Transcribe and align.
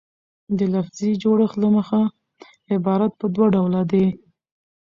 د 0.57 0.59
لفظي 0.73 1.11
جوړښت 1.23 1.57
له 1.63 1.67
مخه 1.75 2.01
عبارت 2.73 3.11
پر 3.19 3.27
دوه 3.35 3.47
ډوله 3.55 3.79
ډﺉ. 3.91 4.07